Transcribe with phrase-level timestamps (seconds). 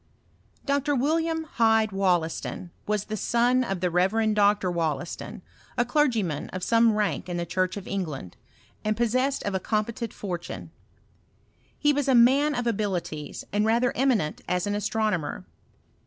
[0.65, 0.95] Dr.
[0.95, 4.71] WiDiam Hyde Wollaston, was the son of the Reverend Dr.
[4.71, 5.43] Wollaston,
[5.77, 8.35] a clergyman of some rank in the church of England,
[8.83, 10.71] and possessed of a com petent fortune.
[11.77, 15.45] He was a man of abilities, and radier eminent as an astronomer.